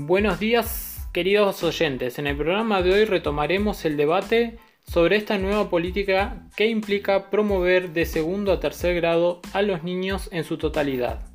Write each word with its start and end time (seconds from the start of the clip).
Buenos 0.00 0.38
días, 0.38 1.08
queridos 1.12 1.64
oyentes. 1.64 2.20
En 2.20 2.28
el 2.28 2.36
programa 2.36 2.82
de 2.82 2.92
hoy 2.92 3.04
retomaremos 3.04 3.84
el 3.84 3.96
debate 3.96 4.56
sobre 4.86 5.16
esta 5.16 5.38
nueva 5.38 5.68
política 5.70 6.46
que 6.56 6.68
implica 6.68 7.30
promover 7.30 7.90
de 7.90 8.06
segundo 8.06 8.52
a 8.52 8.60
tercer 8.60 8.94
grado 8.94 9.40
a 9.52 9.60
los 9.60 9.82
niños 9.82 10.28
en 10.30 10.44
su 10.44 10.56
totalidad. 10.56 11.26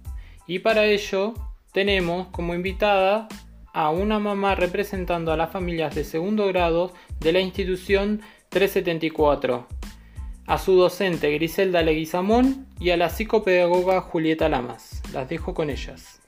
Y 0.47 0.59
para 0.59 0.85
ello 0.85 1.33
tenemos 1.73 2.27
como 2.27 2.55
invitada 2.55 3.27
a 3.73 3.89
una 3.89 4.17
mamá 4.17 4.55
representando 4.55 5.33
a 5.33 5.37
las 5.37 5.51
familias 5.51 5.93
de 5.93 6.05
segundo 6.05 6.47
grado 6.47 6.93
de 7.19 7.33
la 7.33 7.41
institución 7.41 8.21
374, 8.47 9.67
a 10.47 10.57
su 10.57 10.75
docente 10.75 11.31
Griselda 11.33 11.81
Leguizamón 11.81 12.65
y 12.79 12.91
a 12.91 12.97
la 12.97 13.09
psicopedagoga 13.09 13.99
Julieta 13.99 14.47
Lamas. 14.47 15.03
Las 15.11 15.27
dejo 15.27 15.53
con 15.53 15.69
ellas. 15.69 16.22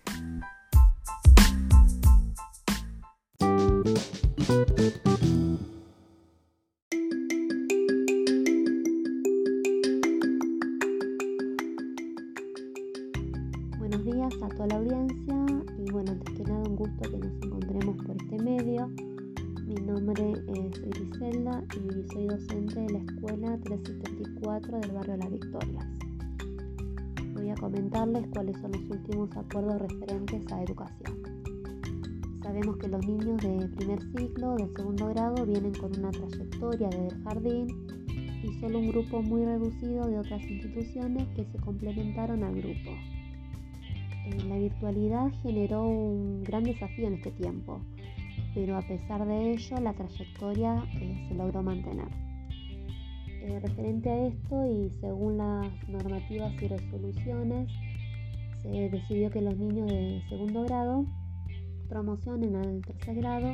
Y 21.76 22.08
soy 22.14 22.28
docente 22.28 22.80
de 22.80 22.90
la 22.94 23.00
escuela 23.00 23.58
374 23.64 24.80
del 24.80 24.92
barrio 24.92 25.18
Las 25.18 25.32
Victorias. 25.32 25.86
Voy 27.34 27.50
a 27.50 27.56
comentarles 27.56 28.28
cuáles 28.30 28.58
son 28.62 28.72
los 28.72 28.90
últimos 28.90 29.36
acuerdos 29.36 29.82
referentes 29.82 30.52
a 30.54 30.64
educación. 30.64 31.22
Sabemos 32.42 32.78
que 32.78 32.88
los 32.88 33.06
niños 33.06 33.42
de 33.42 33.68
primer 33.76 34.02
ciclo, 34.16 34.56
de 34.56 34.70
segundo 34.74 35.08
grado, 35.08 35.46
vienen 35.46 35.74
con 35.74 35.98
una 36.00 36.12
trayectoria 36.12 36.88
desde 36.90 37.08
el 37.08 37.24
jardín 37.24 37.68
y 38.44 38.60
solo 38.60 38.80
un 38.80 38.88
grupo 38.90 39.22
muy 39.22 39.44
reducido 39.44 40.08
de 40.08 40.20
otras 40.20 40.44
instituciones 40.44 41.28
que 41.36 41.46
se 41.46 41.58
complementaron 41.58 42.44
al 42.44 42.56
grupo. 42.56 42.92
Eh, 44.28 44.44
la 44.48 44.58
virtualidad 44.58 45.30
generó 45.44 45.84
un 45.84 46.44
gran 46.44 46.64
desafío 46.64 47.08
en 47.08 47.16
este 47.16 47.32
tiempo, 47.32 47.82
pero 48.56 48.78
a 48.78 48.82
pesar 48.82 49.28
de 49.28 49.52
ello 49.52 49.78
la 49.82 49.94
trayectoria 49.94 50.84
eh, 50.96 51.26
se 51.28 51.36
logró 51.36 51.62
mantener. 51.62 52.08
Eh, 53.42 53.60
referente 53.60 54.10
a 54.10 54.28
esto 54.28 54.66
y 54.66 54.90
según 55.02 55.38
las 55.38 55.72
normativas 55.88 56.52
y 56.60 56.68
resoluciones, 56.68 57.70
se 58.64 58.90
decidió 58.90 59.30
que 59.30 59.42
los 59.42 59.56
niños 59.58 59.88
de 59.88 60.24
segundo 60.30 60.64
grado 60.64 61.06
promocionen 61.90 62.56
al 62.56 62.82
tercer 62.82 63.18
grado 63.18 63.54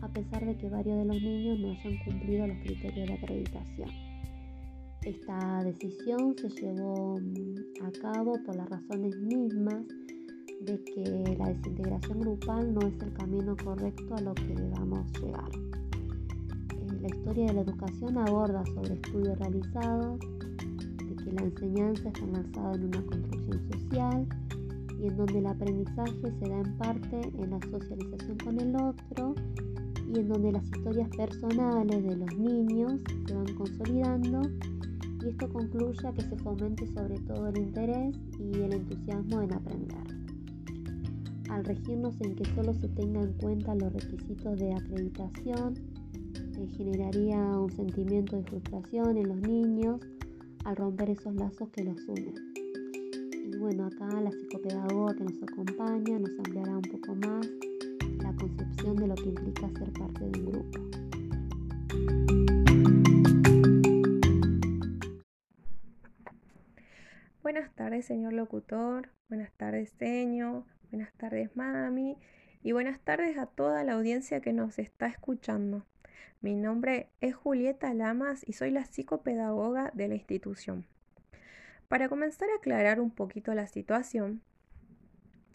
a 0.00 0.08
pesar 0.08 0.44
de 0.44 0.56
que 0.56 0.68
varios 0.68 0.98
de 0.98 1.04
los 1.04 1.22
niños 1.22 1.60
no 1.60 1.70
hayan 1.70 1.96
cumplido 2.04 2.46
los 2.48 2.56
criterios 2.58 3.08
de 3.08 3.14
acreditación. 3.14 3.90
Esta 5.02 5.62
decisión 5.64 6.34
se 6.36 6.48
llevó 6.48 7.18
mm, 7.20 7.84
a 7.84 7.92
cabo 8.00 8.32
por 8.44 8.56
las 8.56 8.68
razones 8.68 9.16
mismas 9.18 9.84
de 10.64 10.80
que 10.84 11.36
la 11.38 11.48
desintegración 11.48 12.20
grupal 12.20 12.74
no 12.74 12.80
es 12.86 13.00
el 13.02 13.12
camino 13.14 13.56
correcto 13.64 14.14
a 14.14 14.20
lo 14.20 14.34
que 14.34 14.54
debamos 14.54 15.06
llegar. 15.20 15.50
Eh, 15.54 16.98
la 17.00 17.08
historia 17.08 17.46
de 17.46 17.52
la 17.54 17.60
educación 17.62 18.18
aborda 18.18 18.64
sobre 18.66 18.94
estudios 18.94 19.38
realizados, 19.38 20.20
de 20.20 21.16
que 21.16 21.32
la 21.32 21.42
enseñanza 21.42 22.08
está 22.08 22.20
enlazada 22.20 22.74
en 22.74 22.84
una 22.84 23.02
construcción 23.02 23.70
social 23.70 24.28
y 25.00 25.06
en 25.08 25.16
donde 25.16 25.38
el 25.38 25.46
aprendizaje 25.46 26.32
se 26.38 26.48
da 26.48 26.60
en 26.60 26.78
parte 26.78 27.20
en 27.38 27.50
la 27.50 27.60
socialización 27.70 28.38
con 28.38 28.60
el 28.60 28.76
otro 28.76 29.34
y 30.14 30.20
en 30.20 30.28
donde 30.28 30.52
las 30.52 30.64
historias 30.64 31.08
personales 31.16 32.04
de 32.04 32.16
los 32.16 32.38
niños 32.38 33.00
se 33.26 33.34
van 33.34 33.54
consolidando 33.54 34.42
y 35.24 35.28
esto 35.28 35.48
concluye 35.52 36.06
a 36.06 36.12
que 36.12 36.22
se 36.22 36.36
fomente 36.36 36.86
sobre 36.94 37.18
todo 37.20 37.48
el 37.48 37.58
interés 37.58 38.14
y 38.38 38.60
el 38.60 38.72
entusiasmo 38.74 39.40
en 39.40 39.52
aprender. 39.54 40.11
Al 41.52 41.66
regirnos 41.66 42.18
en 42.22 42.34
que 42.34 42.46
solo 42.54 42.72
se 42.72 42.88
tenga 42.88 43.20
en 43.20 43.34
cuenta 43.34 43.74
los 43.74 43.92
requisitos 43.92 44.58
de 44.58 44.72
acreditación, 44.72 45.74
eh, 46.34 46.66
generaría 46.78 47.36
un 47.36 47.70
sentimiento 47.70 48.36
de 48.36 48.44
frustración 48.44 49.18
en 49.18 49.28
los 49.28 49.36
niños 49.36 50.00
al 50.64 50.76
romper 50.76 51.10
esos 51.10 51.34
lazos 51.34 51.68
que 51.68 51.84
los 51.84 52.08
unen. 52.08 52.34
Y 53.34 53.54
bueno, 53.58 53.84
acá 53.84 54.08
la 54.22 54.30
psicopedagoga 54.30 55.14
que 55.14 55.24
nos 55.24 55.42
acompaña 55.42 56.18
nos 56.18 56.30
ampliará 56.38 56.74
un 56.74 56.82
poco 56.82 57.14
más 57.16 57.46
la 58.22 58.34
concepción 58.34 58.96
de 58.96 59.08
lo 59.08 59.14
que 59.14 59.28
implica 59.28 59.68
ser 59.78 59.92
parte 59.92 60.20
de 60.24 60.38
un 60.38 60.52
grupo. 60.52 60.80
Buenas 67.42 67.70
tardes, 67.74 68.06
señor 68.06 68.32
locutor. 68.32 69.10
Buenas 69.28 69.52
tardes, 69.52 69.90
señor. 69.98 70.64
Buenas 70.92 71.14
tardes, 71.14 71.56
mami. 71.56 72.18
Y 72.62 72.72
buenas 72.72 73.00
tardes 73.00 73.38
a 73.38 73.46
toda 73.46 73.82
la 73.82 73.94
audiencia 73.94 74.42
que 74.42 74.52
nos 74.52 74.78
está 74.78 75.06
escuchando. 75.06 75.86
Mi 76.42 76.54
nombre 76.54 77.08
es 77.22 77.34
Julieta 77.34 77.94
Lamas 77.94 78.46
y 78.46 78.52
soy 78.52 78.72
la 78.72 78.84
psicopedagoga 78.84 79.90
de 79.94 80.08
la 80.08 80.16
institución. 80.16 80.84
Para 81.88 82.10
comenzar 82.10 82.50
a 82.50 82.56
aclarar 82.56 83.00
un 83.00 83.10
poquito 83.10 83.54
la 83.54 83.68
situación, 83.68 84.42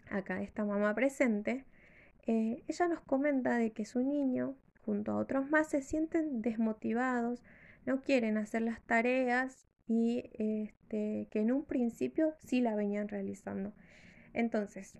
acá 0.09 0.41
esta 0.41 0.65
mamá 0.65 0.95
presente, 0.95 1.65
eh, 2.25 2.63
ella 2.67 2.87
nos 2.87 3.01
comenta 3.01 3.57
de 3.57 3.73
que 3.73 3.85
su 3.85 4.01
niño, 4.01 4.55
junto 4.81 5.11
a 5.11 5.17
otros 5.17 5.47
más, 5.51 5.69
se 5.69 5.83
sienten 5.83 6.41
desmotivados, 6.41 7.43
no 7.85 8.01
quieren 8.01 8.39
hacer 8.39 8.63
las 8.63 8.81
tareas 8.81 9.67
y 9.87 10.31
este, 10.33 11.27
que 11.29 11.41
en 11.41 11.51
un 11.51 11.63
principio 11.63 12.33
sí 12.39 12.59
la 12.59 12.75
venían 12.75 13.07
realizando. 13.07 13.71
Entonces, 14.33 14.97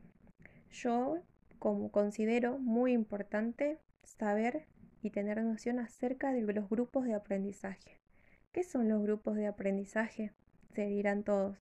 yo 0.72 1.20
como 1.60 1.92
considero 1.92 2.58
muy 2.60 2.94
importante 2.94 3.80
saber 4.04 4.68
y 5.02 5.10
tener 5.10 5.42
noción 5.44 5.80
acerca 5.80 6.34
de 6.34 6.42
los 6.42 6.70
grupos 6.70 7.06
de 7.06 7.14
aprendizaje. 7.14 8.00
¿Qué 8.52 8.64
son 8.64 8.90
los 8.90 9.02
grupos 9.02 9.36
de 9.36 9.48
aprendizaje? 9.48 10.32
Se 10.74 10.88
dirán 10.88 11.24
todos. 11.24 11.58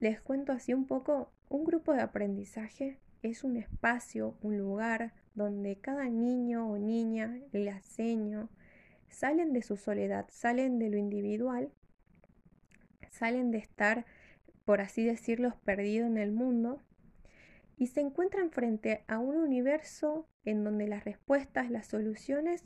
Les 0.00 0.20
cuento 0.20 0.52
así 0.52 0.74
un 0.74 0.86
poco. 0.86 1.32
Un 1.48 1.64
grupo 1.64 1.92
de 1.92 2.02
aprendizaje 2.02 2.98
es 3.22 3.42
un 3.44 3.56
espacio, 3.56 4.36
un 4.42 4.58
lugar 4.58 5.14
donde 5.34 5.76
cada 5.80 6.08
niño 6.08 6.68
o 6.68 6.78
niña, 6.78 7.38
el 7.52 7.68
aseño, 7.68 8.50
salen 9.08 9.52
de 9.52 9.62
su 9.62 9.76
soledad, 9.76 10.26
salen 10.30 10.78
de 10.78 10.90
lo 10.90 10.98
individual 10.98 11.72
salen 13.18 13.50
de 13.50 13.58
estar, 13.58 14.06
por 14.64 14.80
así 14.80 15.04
decirlo, 15.04 15.54
perdidos 15.64 16.08
en 16.08 16.18
el 16.18 16.32
mundo 16.32 16.80
y 17.78 17.86
se 17.86 18.00
encuentran 18.00 18.50
frente 18.50 19.04
a 19.06 19.18
un 19.18 19.36
universo 19.36 20.28
en 20.44 20.64
donde 20.64 20.86
las 20.86 21.04
respuestas, 21.04 21.70
las 21.70 21.86
soluciones 21.86 22.64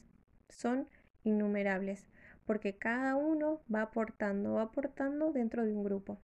son 0.48 0.88
innumerables, 1.22 2.08
porque 2.46 2.76
cada 2.76 3.14
uno 3.14 3.62
va 3.72 3.82
aportando, 3.82 4.54
va 4.54 4.62
aportando 4.62 5.32
dentro 5.32 5.64
de 5.64 5.74
un 5.74 5.84
grupo. 5.84 6.18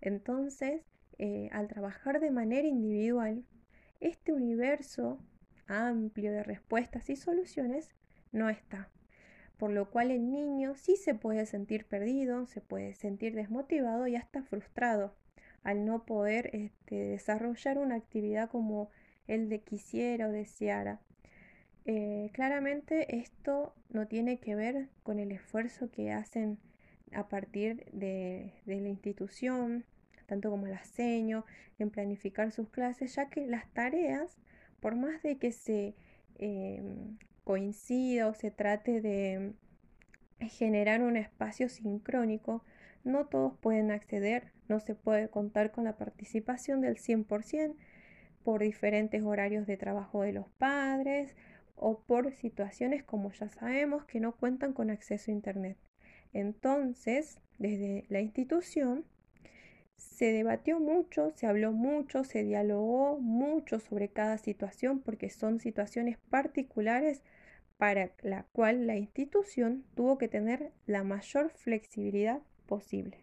Entonces, 0.00 0.82
eh, 1.18 1.50
al 1.52 1.68
trabajar 1.68 2.20
de 2.20 2.30
manera 2.30 2.66
individual, 2.66 3.44
este 4.00 4.32
universo 4.32 5.18
amplio 5.66 6.32
de 6.32 6.44
respuestas 6.44 7.10
y 7.10 7.16
soluciones 7.16 7.90
no 8.32 8.48
está 8.48 8.88
por 9.58 9.72
lo 9.72 9.90
cual 9.90 10.12
el 10.12 10.30
niño 10.30 10.74
sí 10.76 10.96
se 10.96 11.14
puede 11.14 11.44
sentir 11.44 11.84
perdido, 11.86 12.46
se 12.46 12.60
puede 12.60 12.94
sentir 12.94 13.34
desmotivado 13.34 14.06
y 14.06 14.14
hasta 14.14 14.42
frustrado 14.44 15.14
al 15.62 15.84
no 15.84 16.04
poder 16.04 16.50
este, 16.54 16.96
desarrollar 16.96 17.78
una 17.78 17.96
actividad 17.96 18.50
como 18.50 18.90
él 19.26 19.48
de 19.48 19.60
quisiera 19.60 20.28
o 20.28 20.32
deseara. 20.32 21.00
Eh, 21.84 22.30
claramente 22.32 23.16
esto 23.16 23.74
no 23.88 24.06
tiene 24.06 24.38
que 24.38 24.54
ver 24.54 24.88
con 25.02 25.18
el 25.18 25.32
esfuerzo 25.32 25.90
que 25.90 26.12
hacen 26.12 26.58
a 27.14 27.28
partir 27.28 27.86
de, 27.92 28.52
la 28.66 28.74
institución, 28.74 29.84
tanto 30.26 30.50
como 30.50 30.66
el 30.66 30.74
aseño, 30.74 31.44
en 31.78 31.90
planificar 31.90 32.52
sus 32.52 32.68
clases, 32.68 33.14
ya 33.14 33.30
que 33.30 33.46
las 33.46 33.66
tareas, 33.72 34.36
por 34.80 34.96
más 34.96 35.22
de 35.22 35.38
que 35.38 35.52
se 35.52 35.94
em, 36.36 37.16
coincida 37.44 38.28
o 38.28 38.34
se 38.34 38.50
trate 38.50 39.00
de 39.00 39.54
generar 40.40 41.02
un 41.02 41.16
espacio 41.16 41.68
sincrónico, 41.68 42.62
no 43.08 43.26
todos 43.26 43.56
pueden 43.58 43.90
acceder, 43.90 44.52
no 44.68 44.80
se 44.80 44.94
puede 44.94 45.28
contar 45.28 45.72
con 45.72 45.84
la 45.84 45.96
participación 45.96 46.80
del 46.80 46.96
100% 46.96 47.74
por 48.44 48.62
diferentes 48.62 49.22
horarios 49.22 49.66
de 49.66 49.76
trabajo 49.76 50.22
de 50.22 50.32
los 50.32 50.48
padres 50.58 51.34
o 51.74 52.00
por 52.00 52.32
situaciones 52.32 53.02
como 53.02 53.32
ya 53.32 53.48
sabemos 53.48 54.04
que 54.04 54.20
no 54.20 54.32
cuentan 54.36 54.72
con 54.72 54.90
acceso 54.90 55.30
a 55.30 55.34
Internet. 55.34 55.76
Entonces, 56.32 57.38
desde 57.58 58.04
la 58.08 58.20
institución 58.20 59.04
se 59.96 60.32
debatió 60.32 60.78
mucho, 60.78 61.30
se 61.30 61.46
habló 61.46 61.72
mucho, 61.72 62.24
se 62.24 62.44
dialogó 62.44 63.18
mucho 63.20 63.80
sobre 63.80 64.08
cada 64.08 64.38
situación 64.38 65.00
porque 65.00 65.28
son 65.30 65.58
situaciones 65.60 66.18
particulares 66.30 67.22
para 67.76 68.10
la 68.22 68.44
cual 68.52 68.86
la 68.86 68.96
institución 68.96 69.84
tuvo 69.94 70.18
que 70.18 70.28
tener 70.28 70.72
la 70.86 71.04
mayor 71.04 71.50
flexibilidad 71.50 72.40
posible. 72.68 73.18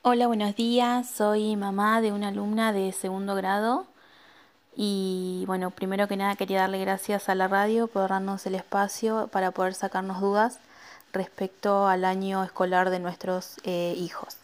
Hola, 0.00 0.28
buenos 0.28 0.54
días. 0.54 1.10
Soy 1.10 1.56
mamá 1.56 2.00
de 2.00 2.12
una 2.12 2.28
alumna 2.28 2.72
de 2.72 2.92
segundo 2.92 3.34
grado 3.34 3.86
y 4.76 5.44
bueno, 5.46 5.70
primero 5.70 6.06
que 6.06 6.16
nada 6.16 6.36
quería 6.36 6.60
darle 6.60 6.78
gracias 6.78 7.28
a 7.28 7.34
la 7.34 7.48
radio 7.48 7.88
por 7.88 8.08
darnos 8.08 8.46
el 8.46 8.54
espacio 8.54 9.28
para 9.32 9.50
poder 9.50 9.74
sacarnos 9.74 10.20
dudas 10.20 10.60
respecto 11.12 11.88
al 11.88 12.04
año 12.04 12.44
escolar 12.44 12.90
de 12.90 13.00
nuestros 13.00 13.56
eh, 13.64 13.94
hijos. 13.96 14.36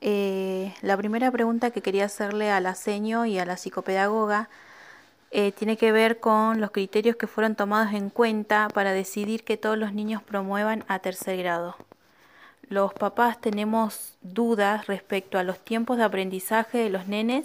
Eh, 0.00 0.74
la 0.82 0.96
primera 0.96 1.30
pregunta 1.30 1.70
que 1.70 1.82
quería 1.82 2.06
hacerle 2.06 2.50
a 2.50 2.60
la 2.60 2.74
seño 2.74 3.26
y 3.26 3.38
a 3.38 3.44
la 3.44 3.56
psicopedagoga 3.56 4.48
eh, 5.30 5.52
tiene 5.52 5.76
que 5.76 5.92
ver 5.92 6.18
con 6.18 6.60
los 6.60 6.72
criterios 6.72 7.16
que 7.16 7.26
fueron 7.28 7.54
tomados 7.54 7.92
en 7.94 8.10
cuenta 8.10 8.68
para 8.74 8.92
decidir 8.92 9.44
que 9.44 9.56
todos 9.56 9.78
los 9.78 9.92
niños 9.92 10.22
promuevan 10.22 10.84
a 10.88 10.98
tercer 10.98 11.36
grado. 11.36 11.76
Los 12.70 12.94
papás 12.94 13.40
tenemos 13.40 14.16
dudas 14.22 14.86
respecto 14.86 15.38
a 15.38 15.42
los 15.42 15.58
tiempos 15.58 15.96
de 15.96 16.04
aprendizaje 16.04 16.78
de 16.78 16.88
los 16.88 17.08
nenes 17.08 17.44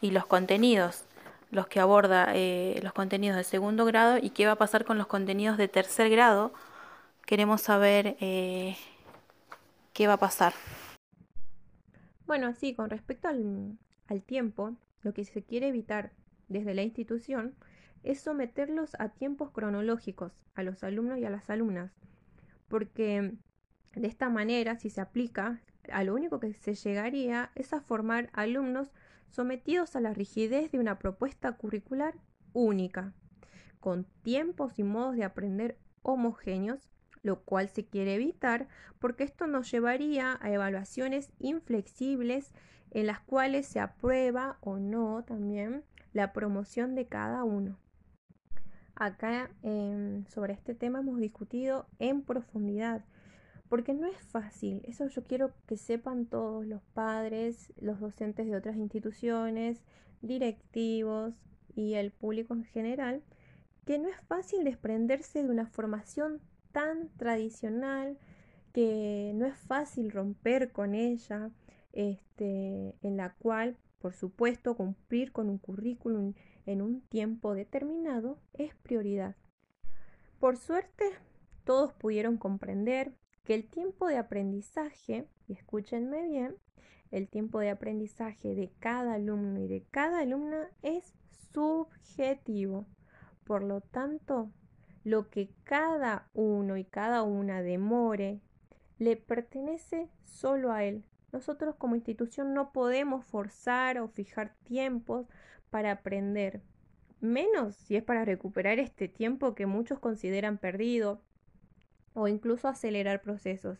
y 0.00 0.10
los 0.10 0.26
contenidos, 0.26 1.04
los 1.52 1.68
que 1.68 1.78
aborda 1.78 2.32
eh, 2.34 2.80
los 2.82 2.92
contenidos 2.92 3.36
de 3.36 3.44
segundo 3.44 3.84
grado 3.84 4.18
y 4.20 4.30
qué 4.30 4.44
va 4.44 4.52
a 4.52 4.56
pasar 4.56 4.84
con 4.84 4.98
los 4.98 5.06
contenidos 5.06 5.56
de 5.56 5.68
tercer 5.68 6.10
grado. 6.10 6.52
Queremos 7.26 7.60
saber 7.62 8.16
qué 8.18 10.06
va 10.08 10.14
a 10.14 10.18
pasar. 10.18 10.52
Bueno, 12.26 12.52
sí, 12.52 12.74
con 12.74 12.90
respecto 12.90 13.28
al, 13.28 13.78
tiempo, 14.26 14.74
lo 15.02 15.14
que 15.14 15.24
se 15.24 15.44
quiere 15.44 15.68
evitar 15.68 16.10
desde 16.48 16.74
la 16.74 16.82
institución 16.82 17.54
es 18.02 18.20
someterlos 18.20 18.96
a 18.98 19.10
tiempos 19.10 19.52
cronológicos 19.52 20.32
a 20.56 20.64
los 20.64 20.82
alumnos 20.82 21.18
y 21.18 21.24
a 21.24 21.30
las 21.30 21.48
alumnas, 21.50 21.92
porque 22.66 23.32
de 23.96 24.06
esta 24.06 24.28
manera, 24.28 24.78
si 24.78 24.90
se 24.90 25.00
aplica, 25.00 25.60
a 25.90 26.04
lo 26.04 26.14
único 26.14 26.38
que 26.38 26.52
se 26.52 26.74
llegaría 26.74 27.50
es 27.54 27.72
a 27.72 27.80
formar 27.80 28.30
alumnos 28.32 28.92
sometidos 29.28 29.96
a 29.96 30.00
la 30.00 30.14
rigidez 30.14 30.70
de 30.70 30.78
una 30.78 30.98
propuesta 30.98 31.52
curricular 31.52 32.14
única, 32.52 33.14
con 33.80 34.04
tiempos 34.22 34.78
y 34.78 34.82
modos 34.82 35.16
de 35.16 35.24
aprender 35.24 35.78
homogéneos 36.02 36.88
lo 37.22 37.40
cual 37.40 37.68
se 37.68 37.84
quiere 37.84 38.14
evitar 38.14 38.68
porque 39.00 39.24
esto 39.24 39.46
nos 39.48 39.70
llevaría 39.70 40.38
a 40.40 40.52
evaluaciones 40.52 41.32
inflexibles 41.40 42.52
en 42.92 43.06
las 43.08 43.20
cuales 43.20 43.66
se 43.66 43.80
aprueba 43.80 44.58
o 44.60 44.78
no 44.78 45.24
también 45.24 45.82
la 46.12 46.32
promoción 46.32 46.94
de 46.94 47.06
cada 47.06 47.42
uno. 47.42 47.76
Acá 48.94 49.50
em, 49.62 50.24
sobre 50.26 50.54
este 50.54 50.74
tema 50.74 51.00
hemos 51.00 51.18
discutido 51.18 51.86
en 51.98 52.22
profundidad 52.22 53.04
porque 53.68 53.94
no 53.94 54.06
es 54.06 54.18
fácil, 54.18 54.82
eso 54.84 55.06
yo 55.08 55.24
quiero 55.24 55.52
que 55.66 55.76
sepan 55.76 56.26
todos 56.26 56.66
los 56.66 56.82
padres, 56.94 57.72
los 57.80 58.00
docentes 58.00 58.46
de 58.46 58.56
otras 58.56 58.76
instituciones, 58.76 59.82
directivos 60.22 61.34
y 61.74 61.94
el 61.94 62.12
público 62.12 62.54
en 62.54 62.64
general, 62.64 63.22
que 63.84 63.98
no 63.98 64.08
es 64.08 64.20
fácil 64.22 64.64
desprenderse 64.64 65.42
de 65.42 65.50
una 65.50 65.66
formación 65.66 66.40
tan 66.72 67.08
tradicional 67.16 68.18
que 68.72 69.32
no 69.34 69.46
es 69.46 69.56
fácil 69.56 70.10
romper 70.10 70.72
con 70.72 70.94
ella, 70.94 71.50
este, 71.92 72.94
en 73.00 73.16
la 73.16 73.34
cual, 73.34 73.78
por 73.98 74.12
supuesto, 74.12 74.76
cumplir 74.76 75.32
con 75.32 75.48
un 75.48 75.58
currículum 75.58 76.34
en 76.66 76.82
un 76.82 77.00
tiempo 77.00 77.54
determinado 77.54 78.38
es 78.52 78.74
prioridad. 78.74 79.36
Por 80.38 80.58
suerte, 80.58 81.04
todos 81.64 81.94
pudieron 81.94 82.36
comprender 82.36 83.14
que 83.46 83.54
el 83.54 83.64
tiempo 83.64 84.08
de 84.08 84.18
aprendizaje, 84.18 85.28
y 85.46 85.52
escúchenme 85.52 86.26
bien, 86.26 86.56
el 87.12 87.28
tiempo 87.28 87.60
de 87.60 87.70
aprendizaje 87.70 88.56
de 88.56 88.72
cada 88.80 89.14
alumno 89.14 89.60
y 89.60 89.68
de 89.68 89.84
cada 89.92 90.18
alumna 90.18 90.68
es 90.82 91.14
subjetivo. 91.52 92.86
Por 93.44 93.62
lo 93.62 93.80
tanto, 93.80 94.50
lo 95.04 95.30
que 95.30 95.50
cada 95.62 96.28
uno 96.34 96.76
y 96.76 96.84
cada 96.84 97.22
una 97.22 97.62
demore 97.62 98.40
le 98.98 99.16
pertenece 99.16 100.10
solo 100.24 100.72
a 100.72 100.82
él. 100.82 101.04
Nosotros 101.30 101.76
como 101.76 101.94
institución 101.94 102.52
no 102.52 102.72
podemos 102.72 103.24
forzar 103.24 104.00
o 104.00 104.08
fijar 104.08 104.56
tiempos 104.64 105.28
para 105.70 105.92
aprender, 105.92 106.62
menos 107.20 107.76
si 107.76 107.94
es 107.94 108.02
para 108.02 108.24
recuperar 108.24 108.80
este 108.80 109.06
tiempo 109.06 109.54
que 109.54 109.66
muchos 109.66 110.00
consideran 110.00 110.58
perdido 110.58 111.22
o 112.16 112.28
incluso 112.28 112.66
acelerar 112.66 113.20
procesos. 113.20 113.78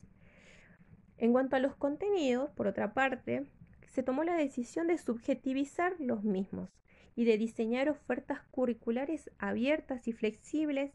En 1.16 1.32
cuanto 1.32 1.56
a 1.56 1.58
los 1.58 1.74
contenidos, 1.74 2.50
por 2.50 2.66
otra 2.66 2.92
parte, 2.92 3.46
se 3.88 4.02
tomó 4.02 4.24
la 4.24 4.36
decisión 4.36 4.86
de 4.86 4.98
subjetivizar 4.98 5.94
los 5.98 6.22
mismos 6.22 6.70
y 7.14 7.24
de 7.24 7.38
diseñar 7.38 7.88
ofertas 7.88 8.42
curriculares 8.50 9.30
abiertas 9.38 10.06
y 10.06 10.12
flexibles 10.12 10.92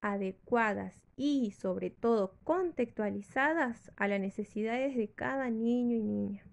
adecuadas 0.00 0.94
y 1.16 1.50
sobre 1.50 1.90
todo 1.90 2.36
contextualizadas 2.44 3.90
a 3.96 4.06
las 4.06 4.20
necesidades 4.20 4.96
de 4.96 5.08
cada 5.08 5.50
niño 5.50 5.96
y 5.96 6.02
niña. 6.02 6.44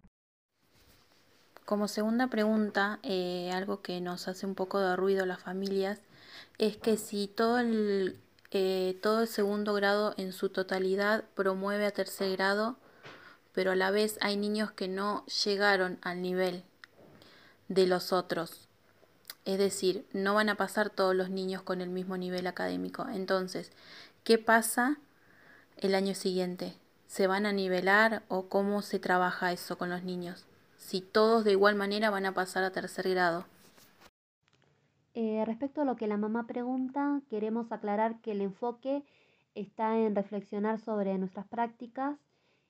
Como 1.66 1.88
segunda 1.88 2.28
pregunta, 2.28 3.00
eh, 3.04 3.52
algo 3.54 3.84
que 3.84 4.02
nos 4.02 4.28
hace 4.28 4.48
un 4.48 4.56
poco 4.56 4.80
de 4.80 4.96
ruido 4.96 5.24
a 5.24 5.28
las 5.28 5.44
familias 5.44 6.02
es 6.58 6.78
que 6.78 6.98
si 6.98 7.28
todo 7.28 7.60
el, 7.60 8.20
eh, 8.52 9.00
todo 9.02 9.22
el 9.22 9.28
segundo 9.28 9.74
grado 9.74 10.14
en 10.18 10.34
su 10.34 10.50
totalidad 10.50 11.24
promueve 11.36 11.86
a 11.86 11.92
tercer 11.92 12.32
grado, 12.34 12.76
pero 13.54 13.72
a 13.72 13.76
la 13.76 13.92
vez 13.92 14.18
hay 14.22 14.36
niños 14.36 14.72
que 14.72 14.90
no 14.90 15.26
llegaron 15.26 16.00
al 16.02 16.22
nivel 16.22 16.64
de 17.70 17.88
los 17.88 18.12
otros. 18.12 18.68
Es 19.46 19.58
decir, 19.58 20.06
no 20.12 20.36
van 20.36 20.50
a 20.50 20.56
pasar 20.56 20.90
todos 20.90 21.16
los 21.16 21.30
niños 21.30 21.62
con 21.62 21.82
el 21.82 21.90
mismo 21.90 22.18
nivel 22.18 22.46
académico. 22.46 23.08
Entonces, 23.08 23.72
¿qué 24.24 24.38
pasa 24.38 24.98
el 25.78 25.96
año 25.96 26.14
siguiente? 26.14 26.76
¿Se 27.08 27.28
van 27.28 27.46
a 27.46 27.54
nivelar 27.54 28.24
o 28.28 28.50
cómo 28.50 28.82
se 28.82 29.00
trabaja 29.00 29.52
eso 29.52 29.78
con 29.78 29.90
los 29.90 30.04
niños? 30.04 30.46
Si 30.78 31.02
todos 31.02 31.44
de 31.46 31.52
igual 31.52 31.76
manera 31.76 32.10
van 32.10 32.26
a 32.26 32.34
pasar 32.34 32.64
a 32.64 32.72
tercer 32.72 33.10
grado. 33.10 33.46
Eh, 35.14 35.44
respecto 35.46 35.82
a 35.82 35.86
lo 35.86 35.98
que 35.98 36.08
la 36.08 36.18
mamá 36.18 36.48
pregunta, 36.48 37.22
queremos 37.30 37.72
aclarar 37.72 38.22
que 38.22 38.32
el 38.32 38.42
enfoque 38.42 39.04
está 39.56 39.98
en 39.98 40.16
reflexionar 40.16 40.80
sobre 40.80 41.18
nuestras 41.18 41.48
prácticas 41.48 42.18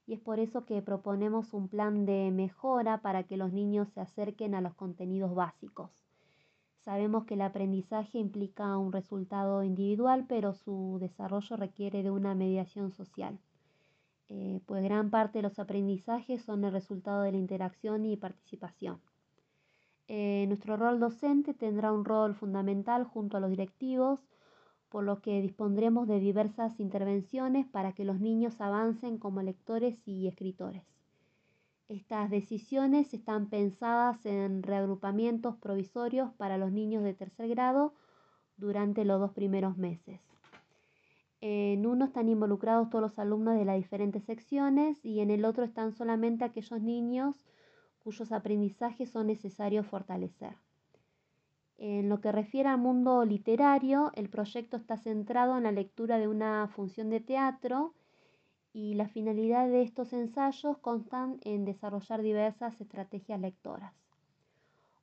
y 0.07 0.13
es 0.13 0.19
por 0.19 0.39
eso 0.39 0.65
que 0.65 0.81
proponemos 0.81 1.53
un 1.53 1.67
plan 1.67 2.05
de 2.05 2.31
mejora 2.31 3.01
para 3.01 3.23
que 3.23 3.37
los 3.37 3.53
niños 3.53 3.89
se 3.89 4.01
acerquen 4.01 4.55
a 4.55 4.61
los 4.61 4.73
contenidos 4.73 5.35
básicos. 5.35 5.91
Sabemos 6.79 7.25
que 7.25 7.35
el 7.35 7.41
aprendizaje 7.41 8.17
implica 8.17 8.75
un 8.75 8.91
resultado 8.91 9.63
individual, 9.63 10.25
pero 10.27 10.55
su 10.55 10.97
desarrollo 10.99 11.55
requiere 11.55 12.01
de 12.01 12.09
una 12.09 12.33
mediación 12.33 12.91
social, 12.91 13.37
eh, 14.29 14.61
pues 14.65 14.83
gran 14.83 15.11
parte 15.11 15.37
de 15.37 15.43
los 15.43 15.59
aprendizajes 15.59 16.41
son 16.41 16.63
el 16.63 16.71
resultado 16.71 17.21
de 17.21 17.33
la 17.33 17.37
interacción 17.37 18.05
y 18.05 18.17
participación. 18.17 18.99
Eh, 20.13 20.43
nuestro 20.49 20.75
rol 20.75 20.99
docente 20.99 21.53
tendrá 21.53 21.93
un 21.93 22.03
rol 22.03 22.35
fundamental 22.35 23.05
junto 23.05 23.37
a 23.37 23.39
los 23.39 23.49
directivos, 23.49 24.19
por 24.89 25.05
lo 25.05 25.21
que 25.21 25.41
dispondremos 25.41 26.05
de 26.05 26.19
diversas 26.19 26.81
intervenciones 26.81 27.65
para 27.65 27.93
que 27.93 28.03
los 28.03 28.19
niños 28.19 28.59
avancen 28.59 29.17
como 29.17 29.41
lectores 29.41 30.05
y 30.05 30.27
escritores. 30.27 30.83
Estas 31.87 32.29
decisiones 32.29 33.13
están 33.13 33.47
pensadas 33.47 34.25
en 34.25 34.63
reagrupamientos 34.63 35.55
provisorios 35.55 36.33
para 36.33 36.57
los 36.57 36.73
niños 36.73 37.03
de 37.03 37.13
tercer 37.13 37.47
grado 37.47 37.93
durante 38.57 39.05
los 39.05 39.17
dos 39.17 39.31
primeros 39.31 39.77
meses. 39.77 40.19
En 41.39 41.85
uno 41.85 42.03
están 42.03 42.27
involucrados 42.27 42.89
todos 42.89 43.01
los 43.01 43.17
alumnos 43.17 43.55
de 43.55 43.63
las 43.63 43.77
diferentes 43.77 44.25
secciones 44.25 45.05
y 45.05 45.21
en 45.21 45.31
el 45.31 45.45
otro 45.45 45.63
están 45.63 45.93
solamente 45.93 46.43
aquellos 46.43 46.81
niños 46.81 47.45
cuyos 48.03 48.31
aprendizajes 48.31 49.09
son 49.09 49.27
necesarios 49.27 49.85
fortalecer. 49.87 50.55
En 51.77 52.09
lo 52.09 52.21
que 52.21 52.31
refiere 52.31 52.69
al 52.69 52.77
mundo 52.77 53.25
literario, 53.25 54.11
el 54.15 54.29
proyecto 54.29 54.77
está 54.77 54.97
centrado 54.97 55.57
en 55.57 55.63
la 55.63 55.71
lectura 55.71 56.19
de 56.19 56.27
una 56.27 56.67
función 56.67 57.09
de 57.09 57.19
teatro 57.21 57.93
y 58.73 58.93
la 58.93 59.07
finalidad 59.07 59.67
de 59.67 59.81
estos 59.81 60.13
ensayos 60.13 60.77
constan 60.77 61.39
en 61.43 61.65
desarrollar 61.65 62.21
diversas 62.21 62.79
estrategias 62.79 63.39
lectoras. 63.39 63.93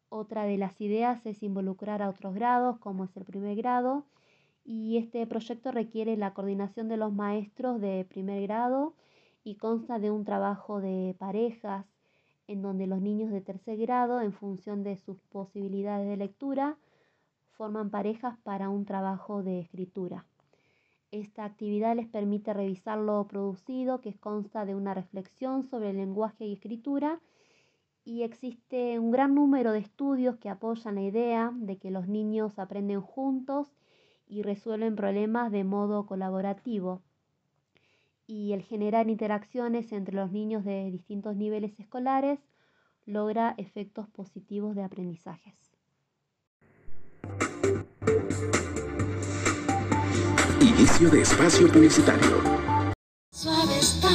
Otra 0.09 0.45
de 0.45 0.57
las 0.57 0.81
ideas 0.81 1.26
es 1.26 1.43
involucrar 1.43 2.00
a 2.00 2.09
otros 2.09 2.35
grados, 2.35 2.78
como 2.78 3.05
es 3.05 3.17
el 3.17 3.25
primer 3.25 3.57
grado, 3.57 4.07
y 4.64 4.97
este 4.99 5.26
proyecto 5.26 5.73
requiere 5.73 6.17
la 6.17 6.33
coordinación 6.33 6.88
de 6.88 6.97
los 6.97 7.12
maestros 7.12 7.81
de 7.81 8.07
primer 8.09 8.43
grado 8.43 8.95
y 9.43 9.57
consta 9.57 9.99
de 9.99 10.11
un 10.11 10.25
trabajo 10.25 10.81
de 10.81 11.14
parejas, 11.19 11.87
en 12.49 12.62
donde 12.62 12.87
los 12.87 13.00
niños 13.00 13.31
de 13.31 13.40
tercer 13.40 13.76
grado, 13.76 14.21
en 14.21 14.33
función 14.33 14.83
de 14.83 14.97
sus 14.97 15.21
posibilidades 15.21 16.09
de 16.09 16.17
lectura, 16.17 16.76
forman 17.52 17.90
parejas 17.90 18.37
para 18.38 18.71
un 18.71 18.85
trabajo 18.85 19.43
de 19.43 19.61
escritura. 19.61 20.25
Esta 21.11 21.45
actividad 21.45 21.95
les 21.95 22.07
permite 22.07 22.52
revisar 22.52 22.99
lo 22.99 23.26
producido, 23.26 24.00
que 24.00 24.14
consta 24.14 24.64
de 24.64 24.75
una 24.75 24.95
reflexión 24.95 25.62
sobre 25.62 25.90
el 25.90 25.97
lenguaje 25.97 26.47
y 26.47 26.55
escritura, 26.55 27.21
y 28.05 28.23
existe 28.23 28.99
un 28.99 29.11
gran 29.11 29.35
número 29.35 29.73
de 29.73 29.81
estudios 29.81 30.37
que 30.37 30.49
apoyan 30.49 30.95
la 30.95 31.02
idea 31.02 31.52
de 31.55 31.76
que 31.76 31.90
los 31.90 32.09
niños 32.09 32.59
aprenden 32.59 33.02
juntos 33.02 33.75
y 34.26 34.43
resuelven 34.43 34.97
problemas 34.97 35.52
de 35.52 35.64
modo 35.64 36.07
colaborativo. 36.07 37.02
Y 38.30 38.52
el 38.52 38.61
generar 38.61 39.08
interacciones 39.08 39.90
entre 39.90 40.14
los 40.14 40.30
niños 40.30 40.62
de 40.62 40.90
distintos 40.90 41.35
niveles 41.35 41.73
escolares 41.80 42.38
logra 43.06 43.54
efectos 43.56 44.06
positivos 44.11 44.76
de 44.76 44.85
aprendizajes. 44.85 45.54
Inicio 50.61 51.08
de 51.08 51.23
espacio 51.23 51.73
publicitario. 51.73 52.42
Suavestar, 53.32 54.12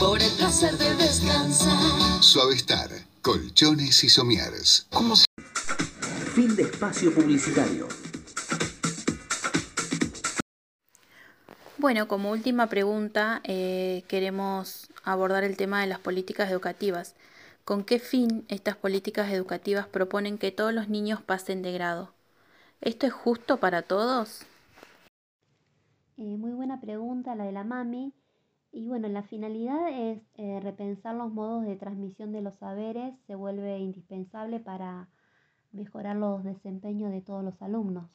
por 0.00 0.20
el 0.20 0.32
placer 0.32 0.76
de 0.78 0.96
descansar. 0.96 2.20
Suavestar, 2.20 2.90
colchones 3.22 4.02
y 4.02 4.08
somieres. 4.08 4.88
Fin 6.34 6.56
de 6.56 6.64
espacio 6.64 7.14
publicitario. 7.14 7.86
Bueno, 11.78 12.08
como 12.08 12.30
última 12.30 12.68
pregunta, 12.68 13.42
eh, 13.44 14.02
queremos 14.08 14.88
abordar 15.04 15.44
el 15.44 15.58
tema 15.58 15.82
de 15.82 15.86
las 15.86 15.98
políticas 15.98 16.50
educativas. 16.50 17.14
¿Con 17.66 17.84
qué 17.84 17.98
fin 17.98 18.46
estas 18.48 18.76
políticas 18.76 19.30
educativas 19.30 19.86
proponen 19.86 20.38
que 20.38 20.50
todos 20.50 20.72
los 20.72 20.88
niños 20.88 21.20
pasen 21.20 21.60
de 21.60 21.72
grado? 21.72 22.14
¿Esto 22.80 23.06
es 23.06 23.12
justo 23.12 23.58
para 23.58 23.82
todos? 23.82 24.46
Eh, 26.16 26.38
muy 26.38 26.52
buena 26.52 26.80
pregunta 26.80 27.34
la 27.34 27.44
de 27.44 27.52
la 27.52 27.64
mami. 27.64 28.14
Y 28.72 28.88
bueno, 28.88 29.08
la 29.08 29.22
finalidad 29.22 29.88
es 29.90 30.22
eh, 30.36 30.60
repensar 30.62 31.14
los 31.14 31.30
modos 31.30 31.66
de 31.66 31.76
transmisión 31.76 32.32
de 32.32 32.40
los 32.40 32.54
saberes, 32.56 33.14
se 33.26 33.34
vuelve 33.34 33.78
indispensable 33.78 34.60
para 34.60 35.10
mejorar 35.72 36.16
los 36.16 36.42
desempeños 36.42 37.10
de 37.10 37.20
todos 37.20 37.44
los 37.44 37.60
alumnos. 37.60 38.08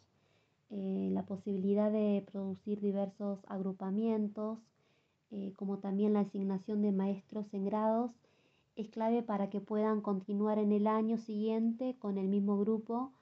Eh, 0.72 1.10
la 1.12 1.24
posibilidad 1.26 1.92
de 1.92 2.26
producir 2.32 2.80
diversos 2.82 3.40
agrupamientos, 3.48 4.60
como 5.56 5.80
también 5.80 6.12
la 6.12 6.22
asignación 6.22 6.82
de 6.82 6.92
maestros 6.92 7.54
en 7.54 7.64
grados, 7.64 8.12
es 8.76 8.90
clave 8.90 9.24
para 9.24 9.50
que 9.50 9.62
puedan 9.62 10.02
continuar 10.02 10.58
en 10.60 10.72
el 10.72 10.88
año 10.88 11.18
siguiente 11.18 11.96
con 12.00 12.18
el 12.18 12.28
mismo 12.28 12.58
grupo 12.58 13.14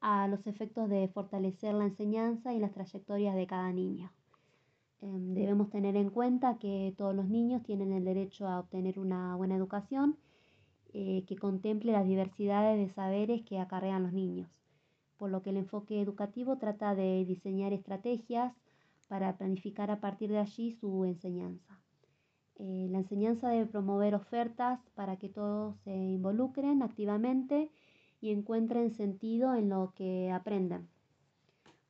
a 0.00 0.28
los 0.28 0.46
efectos 0.46 0.88
de 0.88 1.08
fortalecer 1.08 1.74
la 1.74 1.86
enseñanza 1.86 2.54
y 2.54 2.58
las 2.58 2.72
trayectorias 2.72 3.34
de 3.34 3.46
cada 3.46 3.72
niño. 3.72 4.12
Em, 5.00 5.34
debemos 5.34 5.70
tener 5.70 5.96
en 5.96 6.10
cuenta 6.10 6.58
que 6.58 6.94
todos 6.96 7.14
los 7.14 7.28
niños 7.28 7.62
tienen 7.62 7.92
el 7.92 8.04
derecho 8.04 8.46
a 8.46 8.60
obtener 8.60 8.98
una 8.98 9.36
buena 9.36 9.56
educación 9.56 10.16
eh, 10.92 11.24
que 11.26 11.36
contemple 11.36 11.92
las 11.92 12.06
diversidades 12.06 12.78
de 12.78 12.92
saberes 12.92 13.42
que 13.44 13.58
acarrean 13.58 14.02
los 14.02 14.12
niños, 14.12 14.48
por 15.18 15.30
lo 15.30 15.42
que 15.42 15.50
el 15.50 15.58
enfoque 15.58 16.00
educativo 16.00 16.56
trata 16.56 16.94
de 16.94 17.24
diseñar 17.26 17.72
estrategias 17.72 18.54
para 19.08 19.36
planificar 19.36 19.90
a 19.90 20.00
partir 20.00 20.30
de 20.30 20.38
allí 20.38 20.72
su 20.72 21.04
enseñanza. 21.04 21.78
Eh, 22.56 22.88
la 22.90 22.98
enseñanza 22.98 23.48
debe 23.50 23.66
promover 23.66 24.14
ofertas 24.14 24.80
para 24.94 25.16
que 25.16 25.28
todos 25.28 25.76
se 25.84 25.94
involucren 25.94 26.82
activamente 26.82 27.70
y 28.20 28.32
encuentren 28.32 28.90
sentido 28.90 29.54
en 29.54 29.68
lo 29.68 29.92
que 29.94 30.30
aprenden, 30.32 30.88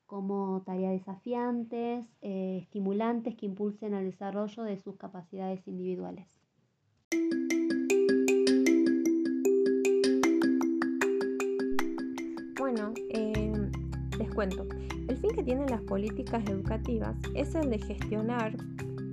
como 0.06 0.62
tareas 0.66 0.92
desafiantes, 0.92 2.06
eh, 2.20 2.58
estimulantes 2.62 3.34
que 3.34 3.46
impulsen 3.46 3.94
el 3.94 4.04
desarrollo 4.10 4.62
de 4.62 4.76
sus 4.76 4.96
capacidades 4.96 5.66
individuales. 5.66 6.37
Bueno, 12.70 12.92
eh, 13.08 13.70
les 14.18 14.30
cuento. 14.34 14.66
El 15.08 15.16
fin 15.16 15.30
que 15.34 15.42
tienen 15.42 15.70
las 15.70 15.80
políticas 15.80 16.46
educativas 16.50 17.16
es 17.34 17.54
el 17.54 17.70
de 17.70 17.78
gestionar, 17.78 18.54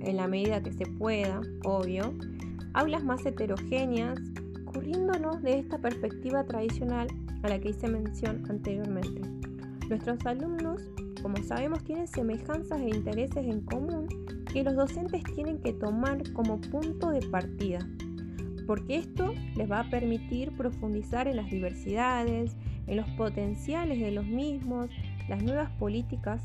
en 0.02 0.16
la 0.18 0.28
medida 0.28 0.62
que 0.62 0.74
se 0.74 0.84
pueda, 0.84 1.40
obvio, 1.64 2.12
aulas 2.74 3.02
más 3.02 3.24
heterogéneas 3.24 4.20
corriéndonos 4.66 5.42
de 5.42 5.60
esta 5.60 5.78
perspectiva 5.78 6.44
tradicional 6.44 7.08
a 7.44 7.48
la 7.48 7.58
que 7.58 7.70
hice 7.70 7.88
mención 7.88 8.44
anteriormente. 8.50 9.22
Nuestros 9.88 10.26
alumnos, 10.26 10.82
como 11.22 11.38
sabemos, 11.38 11.82
tienen 11.82 12.08
semejanzas 12.08 12.78
e 12.78 12.90
intereses 12.90 13.46
en 13.46 13.62
común 13.62 14.06
que 14.52 14.64
los 14.64 14.76
docentes 14.76 15.24
tienen 15.34 15.62
que 15.62 15.72
tomar 15.72 16.30
como 16.34 16.60
punto 16.60 17.08
de 17.08 17.22
partida, 17.22 17.78
porque 18.66 18.98
esto 18.98 19.32
les 19.54 19.70
va 19.70 19.80
a 19.80 19.88
permitir 19.88 20.54
profundizar 20.58 21.26
en 21.26 21.36
las 21.36 21.50
diversidades, 21.50 22.54
en 22.86 22.96
los 22.96 23.08
potenciales 23.10 24.00
de 24.00 24.10
los 24.10 24.26
mismos, 24.26 24.90
las 25.28 25.42
nuevas 25.42 25.70
políticas 25.72 26.42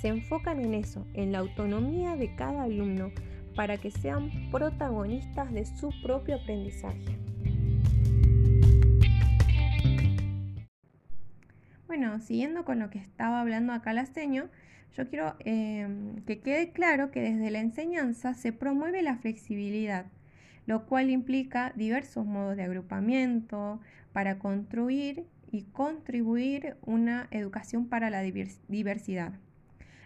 se 0.00 0.08
enfocan 0.08 0.60
en 0.60 0.74
eso, 0.74 1.06
en 1.14 1.32
la 1.32 1.38
autonomía 1.38 2.16
de 2.16 2.34
cada 2.36 2.62
alumno, 2.62 3.10
para 3.56 3.78
que 3.78 3.90
sean 3.90 4.30
protagonistas 4.52 5.52
de 5.52 5.64
su 5.64 5.90
propio 6.02 6.36
aprendizaje. 6.36 7.18
Bueno, 11.88 12.20
siguiendo 12.20 12.64
con 12.64 12.78
lo 12.78 12.90
que 12.90 12.98
estaba 12.98 13.40
hablando 13.40 13.72
acá 13.72 13.92
la 13.92 14.06
seño, 14.06 14.48
yo 14.96 15.08
quiero 15.08 15.34
em, 15.40 16.22
que 16.26 16.40
quede 16.40 16.70
claro 16.70 17.10
que 17.10 17.20
desde 17.20 17.50
la 17.50 17.60
enseñanza 17.60 18.34
se 18.34 18.52
promueve 18.52 19.02
la 19.02 19.16
flexibilidad, 19.16 20.06
lo 20.66 20.86
cual 20.86 21.10
implica 21.10 21.72
diversos 21.74 22.26
modos 22.26 22.56
de 22.56 22.62
agrupamiento 22.62 23.80
para 24.12 24.38
construir 24.38 25.26
y 25.50 25.62
contribuir 25.64 26.76
una 26.82 27.28
educación 27.30 27.88
para 27.88 28.10
la 28.10 28.22
diversidad. 28.22 29.32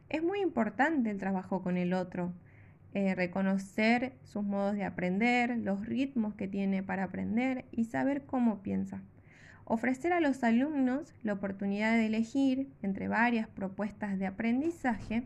Es 0.09 0.23
muy 0.23 0.41
importante 0.41 1.11
el 1.11 1.19
trabajo 1.19 1.63
con 1.63 1.77
el 1.77 1.95
otro, 1.95 2.33
eh, 2.95 3.15
reconocer 3.15 4.13
sus 4.23 4.45
modos 4.45 4.75
de 4.75 4.85
aprender, 4.85 5.57
los 5.59 5.87
ritmos 5.87 6.35
que 6.35 6.49
tiene 6.49 6.83
para 6.83 7.05
aprender 7.05 7.65
y 7.73 7.85
saber 7.85 8.25
cómo 8.27 8.63
piensa. 8.63 9.03
Ofrecer 9.65 10.13
a 10.13 10.21
los 10.21 10.45
alumnos 10.45 11.15
la 11.23 11.33
oportunidad 11.33 11.97
de 11.97 12.07
elegir 12.07 12.69
entre 12.83 13.09
varias 13.09 13.49
propuestas 13.49 14.19
de 14.19 14.27
aprendizaje 14.27 15.23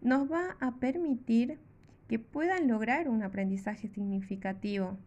nos 0.00 0.30
va 0.30 0.56
a 0.60 0.72
permitir 0.76 1.58
que 2.08 2.18
puedan 2.18 2.68
lograr 2.68 3.08
un 3.08 3.22
aprendizaje 3.22 3.88
significativo. 3.88 4.98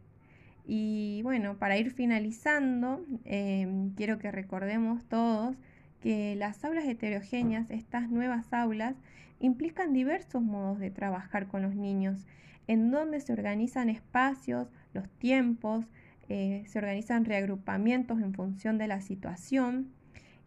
Y 0.72 1.22
bueno, 1.24 1.58
para 1.58 1.80
ir 1.80 1.90
finalizando, 1.90 3.04
em, 3.26 3.90
quiero 3.96 4.20
que 4.20 4.32
recordemos 4.32 5.04
todos 5.06 5.56
que 6.00 6.36
las 6.36 6.64
aulas 6.64 6.86
heterogéneas, 6.86 7.72
estas 7.72 8.12
nuevas 8.12 8.54
aulas, 8.54 8.96
implican 9.40 9.94
diversos 9.94 10.44
modos 10.44 10.78
de 10.78 10.92
trabajar 10.92 11.48
con 11.48 11.64
los 11.64 11.74
niños, 11.74 12.28
en 12.68 12.92
donde 12.92 13.20
se 13.20 13.34
organizan 13.34 13.90
espacios, 13.90 14.68
los 14.94 15.10
tiempos, 15.18 15.86
eh, 16.28 16.64
se 16.68 16.78
organizan 16.78 17.26
reagrupamientos 17.26 18.22
en 18.22 18.36
función 18.36 18.78
de 18.78 18.86
la 18.86 19.02
situación 19.02 19.92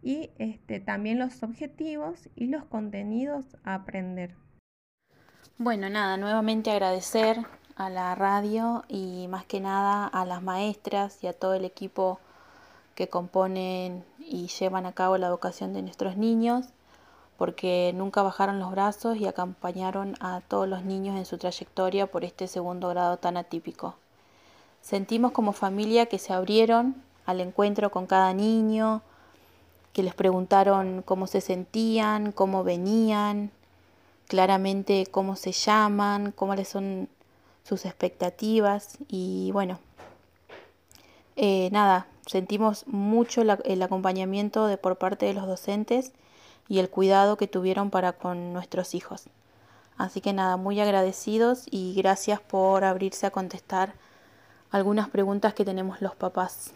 y 0.01 0.29
este, 0.37 0.79
también 0.79 1.19
los 1.19 1.43
objetivos 1.43 2.29
y 2.37 2.47
los 2.47 2.63
contenidos 2.63 3.57
a 3.65 3.73
aprender. 3.73 4.35
Bueno, 5.57 5.89
nada, 5.89 6.15
nuevamente 6.15 6.71
agradecer 6.71 7.39
a 7.75 7.89
la 7.89 8.15
radio 8.15 8.83
y 8.87 9.27
más 9.29 9.45
que 9.45 9.59
nada 9.59 10.05
a 10.07 10.25
las 10.25 10.41
maestras 10.41 11.23
y 11.23 11.27
a 11.27 11.33
todo 11.33 11.53
el 11.53 11.65
equipo 11.65 12.19
que 12.95 13.09
componen 13.09 14.03
y 14.19 14.47
llevan 14.47 14.85
a 14.85 14.93
cabo 14.93 15.17
la 15.17 15.27
educación 15.27 15.73
de 15.73 15.81
nuestros 15.81 16.17
niños 16.17 16.67
porque 17.37 17.91
nunca 17.95 18.21
bajaron 18.21 18.59
los 18.59 18.71
brazos 18.71 19.17
y 19.17 19.25
acompañaron 19.25 20.15
a 20.19 20.41
todos 20.41 20.67
los 20.67 20.83
niños 20.83 21.17
en 21.17 21.25
su 21.25 21.37
trayectoria 21.37 22.07
por 22.07 22.23
este 22.23 22.47
segundo 22.47 22.89
grado 22.89 23.17
tan 23.17 23.37
atípico. 23.37 23.95
Sentimos 24.81 25.31
como 25.31 25.53
familia 25.53 26.05
que 26.05 26.19
se 26.19 26.33
abrieron 26.33 26.95
al 27.25 27.41
encuentro 27.41 27.89
con 27.89 28.05
cada 28.05 28.33
niño, 28.33 29.01
que 29.93 30.03
les 30.03 30.13
preguntaron 30.13 31.01
cómo 31.03 31.27
se 31.27 31.41
sentían, 31.41 32.31
cómo 32.31 32.63
venían, 32.63 33.51
claramente 34.27 35.07
cómo 35.09 35.35
se 35.35 35.51
llaman, 35.51 36.31
cuáles 36.31 36.67
son 36.67 37.07
sus 37.63 37.85
expectativas 37.85 38.97
y 39.07 39.51
bueno, 39.51 39.79
eh, 41.35 41.69
nada, 41.71 42.07
sentimos 42.25 42.85
mucho 42.87 43.41
el 43.41 43.81
acompañamiento 43.81 44.67
de 44.67 44.77
por 44.77 44.97
parte 44.97 45.25
de 45.25 45.33
los 45.33 45.47
docentes 45.47 46.11
y 46.69 46.79
el 46.79 46.89
cuidado 46.89 47.37
que 47.37 47.47
tuvieron 47.47 47.89
para 47.89 48.13
con 48.13 48.53
nuestros 48.53 48.93
hijos. 48.95 49.25
Así 49.97 50.21
que 50.21 50.33
nada, 50.33 50.57
muy 50.57 50.79
agradecidos 50.79 51.65
y 51.69 51.93
gracias 51.95 52.39
por 52.39 52.83
abrirse 52.83 53.25
a 53.25 53.31
contestar 53.31 53.93
algunas 54.71 55.09
preguntas 55.09 55.53
que 55.53 55.65
tenemos 55.65 56.01
los 56.01 56.15
papás. 56.15 56.73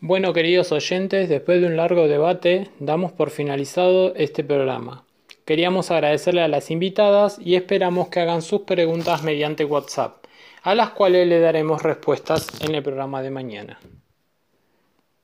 Bueno, 0.00 0.34
queridos 0.34 0.72
oyentes, 0.72 1.28
después 1.30 1.60
de 1.60 1.66
un 1.66 1.76
largo 1.76 2.06
debate, 2.06 2.70
damos 2.80 3.12
por 3.12 3.30
finalizado 3.30 4.14
este 4.14 4.44
programa. 4.44 5.05
Queríamos 5.46 5.92
agradecerle 5.92 6.42
a 6.42 6.48
las 6.48 6.72
invitadas 6.72 7.38
y 7.38 7.54
esperamos 7.54 8.08
que 8.08 8.18
hagan 8.18 8.42
sus 8.42 8.62
preguntas 8.62 9.22
mediante 9.22 9.64
WhatsApp, 9.64 10.24
a 10.64 10.74
las 10.74 10.90
cuales 10.90 11.28
le 11.28 11.38
daremos 11.38 11.84
respuestas 11.84 12.48
en 12.62 12.74
el 12.74 12.82
programa 12.82 13.22
de 13.22 13.30
mañana. 13.30 13.78